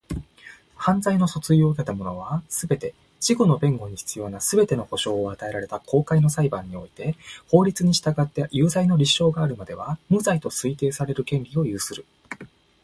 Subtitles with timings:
[0.77, 7.15] 犯罪の訴追を受けた者は、すべて、自己の弁護に必要なすべての保障を与えられた公開の裁判において
[7.51, 12.03] 法律に従って有罪の立証があるまでは、無罪と推定される権利を有する。